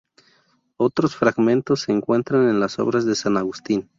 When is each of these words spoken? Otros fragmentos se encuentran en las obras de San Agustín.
Otros 0.77 1.15
fragmentos 1.15 1.81
se 1.81 1.91
encuentran 1.91 2.49
en 2.49 2.59
las 2.59 2.79
obras 2.79 3.05
de 3.05 3.13
San 3.13 3.37
Agustín. 3.37 3.87